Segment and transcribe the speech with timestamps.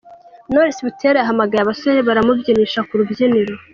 [0.49, 3.53] Knowless Butera yahamagaye abasore baramubyinisha ku rubyiniro.